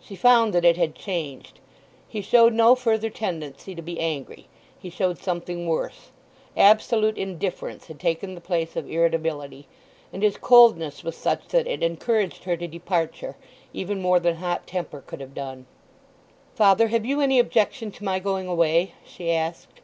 [0.00, 1.60] She found that it had changed.
[2.08, 6.12] He showed no further tendency to be angry; he showed something worse.
[6.56, 9.66] Absolute indifference had taken the place of irritability;
[10.14, 13.36] and his coldness was such that it encouraged her to departure,
[13.74, 15.66] even more than hot temper could have done.
[16.54, 19.82] "Father, have you any objection to my going away?" she asked.